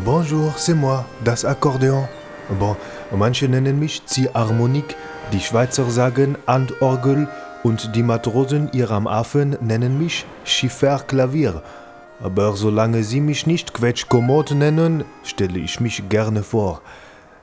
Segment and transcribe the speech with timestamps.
[0.00, 2.08] Bonjour, c'est moi, das Akkordeon.
[2.58, 2.74] Bon,
[3.12, 4.96] manche nennen mich Ziehharmonik,
[5.32, 7.28] die Schweizer sagen Handorgel
[7.62, 11.62] und die Matrosen hier am Hafen nennen mich Schifferklavier.
[12.20, 16.82] Aber solange sie mich nicht Quetschkommod nennen, stelle ich mich gerne vor.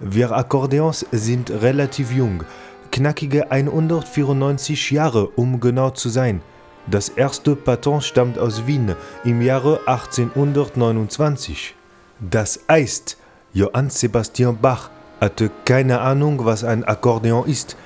[0.00, 2.44] Wir Akkordeons sind relativ jung,
[2.90, 6.40] knackige 194 Jahre, um genau zu sein.
[6.86, 11.74] Das erste Patent stammt aus Wien im Jahre 1829.
[12.20, 13.16] Das heißt,
[13.52, 14.90] Johann Sebastian Bach
[15.20, 17.76] hatte keine Ahnung, was ein Akkordeon ist.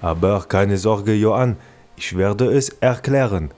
[0.00, 1.56] Aber keine Sorge, Johann,
[1.96, 3.50] ich werde es erklären.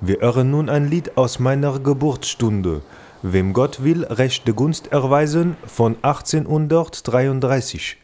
[0.00, 2.82] Wir hören nun ein Lied aus meiner Geburtsstunde.
[3.22, 8.03] Wem Gott will, rechte Gunst erweisen von 1833.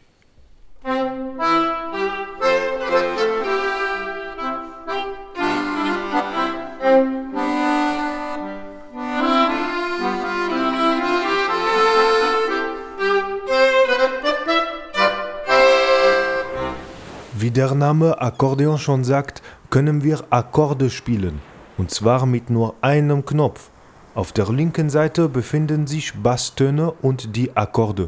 [17.51, 21.41] Wie der Name Akkordeon schon sagt, können wir Akkorde spielen,
[21.77, 23.71] und zwar mit nur einem Knopf.
[24.15, 28.07] Auf der linken Seite befinden sich Basstöne und die Akkorde.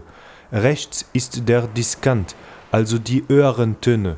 [0.54, 2.38] Rechts ist der Diskant,
[2.72, 4.16] also die höheren Töne.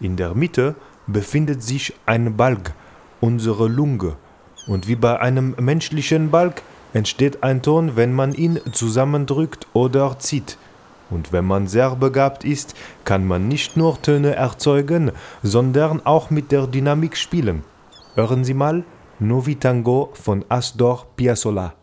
[0.00, 0.74] In der Mitte
[1.06, 2.74] befindet sich ein Balg,
[3.22, 4.16] unsere Lunge.
[4.66, 6.60] Und wie bei einem menschlichen Balg
[6.92, 10.58] entsteht ein Ton, wenn man ihn zusammendrückt oder zieht.
[11.10, 16.52] Und wenn man sehr begabt ist, kann man nicht nur Töne erzeugen, sondern auch mit
[16.52, 17.64] der Dynamik spielen.
[18.14, 18.84] Hören Sie mal
[19.18, 21.77] Novi Tango von Astor Piazzolla.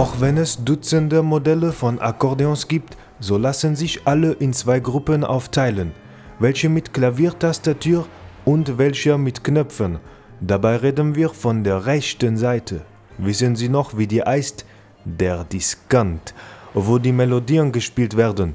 [0.00, 5.24] Auch wenn es Dutzende Modelle von Akkordeons gibt, so lassen sich alle in zwei Gruppen
[5.24, 5.92] aufteilen,
[6.38, 8.06] welche mit Klaviertastatur
[8.46, 9.98] und welche mit Knöpfen.
[10.40, 12.80] Dabei reden wir von der rechten Seite.
[13.18, 14.64] Wissen Sie noch, wie die heißt?
[15.04, 16.32] Der Diskant,
[16.72, 18.54] wo die Melodien gespielt werden.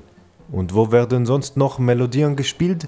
[0.52, 2.88] Und wo werden sonst noch Melodien gespielt?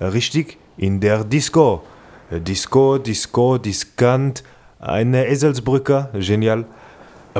[0.00, 1.82] Richtig, in der Disco.
[2.30, 4.44] Disco, Disco, Diskant,
[4.78, 6.64] eine Eselsbrücke, genial.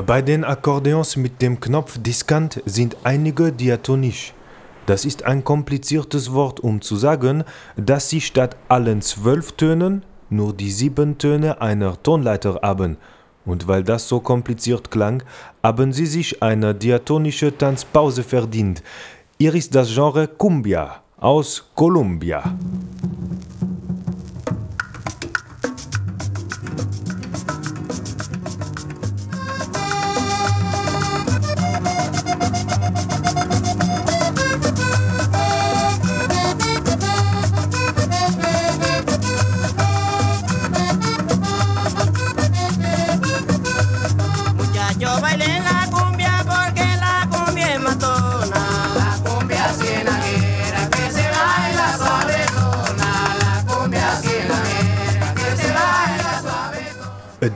[0.05, 4.33] Bei den Akkordeons mit dem Knopf Diskant sind einige diatonisch.
[4.85, 7.43] Das ist ein kompliziertes Wort, um zu sagen,
[7.75, 12.97] dass sie statt allen zwölf Tönen nur die sieben Töne einer Tonleiter haben.
[13.45, 15.23] Und weil das so kompliziert klang,
[15.63, 18.83] haben sie sich eine diatonische Tanzpause verdient.
[19.39, 22.43] Hier ist das Genre Cumbia aus Columbia.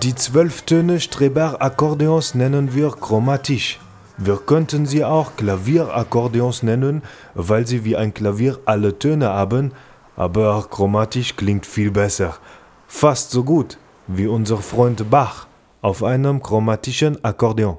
[0.03, 3.79] Die zwölf Töne Streber Akkordeons nennen wir chromatisch.
[4.17, 7.03] Wir könnten sie auch Klavierakkordeons nennen,
[7.35, 9.71] weil sie wie ein Klavier alle Töne haben,
[10.17, 12.35] aber chromatisch klingt viel besser.
[12.85, 13.77] Fast so gut
[14.07, 15.47] wie unser Freund Bach
[15.81, 17.77] auf einem chromatischen Akkordeon.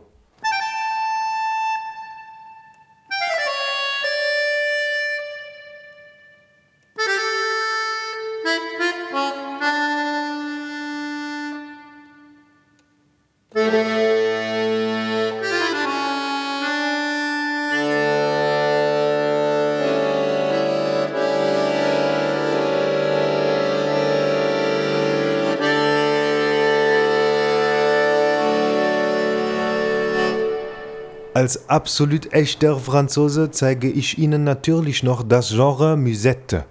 [31.34, 36.64] Als absolut echter Franzose zeige ich Ihnen natürlich noch das Genre Musette.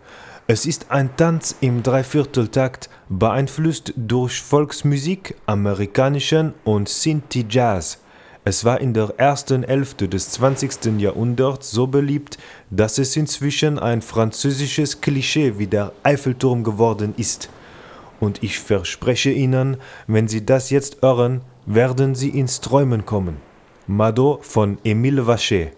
[0.48, 8.00] Es ist ein Tanz im Dreivierteltakt, beeinflusst durch Volksmusik, amerikanischen und Sinti-Jazz.
[8.46, 10.98] Es war in der ersten Hälfte des 20.
[10.98, 12.38] Jahrhunderts so beliebt,
[12.70, 17.50] dass es inzwischen ein französisches Klischee wie der Eiffelturm geworden ist.
[18.22, 19.76] Und ich verspreche Ihnen,
[20.08, 23.53] wenn Sie das jetzt hören, werden Sie ins Träumen kommen.
[23.88, 25.72] Mado von Émile Vacher.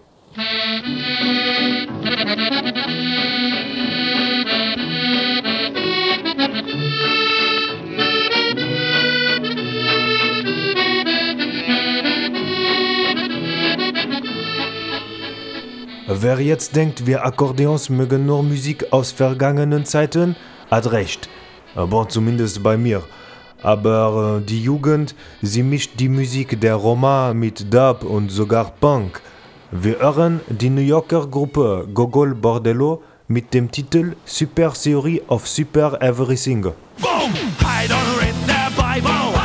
[16.08, 20.36] Wer jetzt denkt, wir Akkordeons mögen nur Musik aus vergangenen Zeiten,
[20.70, 21.28] hat recht.
[21.74, 23.02] Aber zumindest bei mir.
[23.62, 29.20] Aber äh, die Jugend, sie mischt die Musik der Roma mit Dub und sogar Punk.
[29.70, 36.00] Wir hören die New Yorker Gruppe Gogol Bordello mit dem Titel Super Theory of Super
[36.00, 36.62] Everything.
[36.62, 37.32] Boom!
[37.60, 39.35] I don't read the Bible.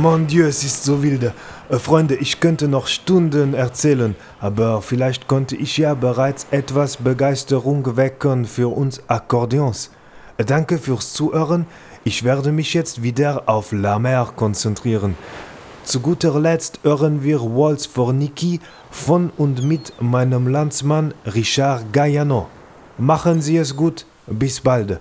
[0.00, 1.34] Mon Dieu, es ist so wilde.
[1.68, 7.98] Äh, Freunde, ich könnte noch Stunden erzählen, aber vielleicht konnte ich ja bereits etwas Begeisterung
[7.98, 9.90] wecken für uns Akkordeons.
[10.38, 11.66] Äh, Danke fürs Zuhören.
[12.02, 15.16] Ich werde mich jetzt wieder auf La Mer konzentrieren.
[15.84, 18.58] Zu guter Letzt hören wir Waltz for Niki
[18.90, 22.48] von und mit meinem Landsmann Richard Gaiano.
[22.96, 24.98] Machen Sie es gut, bis bald.